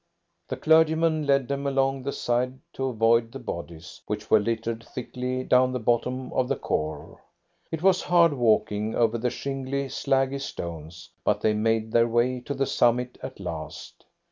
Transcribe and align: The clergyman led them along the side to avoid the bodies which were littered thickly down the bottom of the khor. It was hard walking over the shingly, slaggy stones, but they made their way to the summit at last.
The 0.47 0.57
clergyman 0.57 1.27
led 1.27 1.47
them 1.47 1.67
along 1.67 2.01
the 2.01 2.11
side 2.11 2.57
to 2.73 2.85
avoid 2.85 3.31
the 3.31 3.37
bodies 3.37 4.01
which 4.07 4.31
were 4.31 4.39
littered 4.39 4.83
thickly 4.83 5.43
down 5.43 5.71
the 5.73 5.79
bottom 5.79 6.33
of 6.33 6.47
the 6.47 6.55
khor. 6.55 7.21
It 7.69 7.83
was 7.83 8.01
hard 8.01 8.33
walking 8.33 8.95
over 8.95 9.19
the 9.19 9.29
shingly, 9.29 9.89
slaggy 9.89 10.41
stones, 10.41 11.11
but 11.23 11.39
they 11.41 11.53
made 11.53 11.91
their 11.91 12.07
way 12.07 12.39
to 12.47 12.55
the 12.55 12.65
summit 12.65 13.19
at 13.21 13.39
last. 13.39 14.03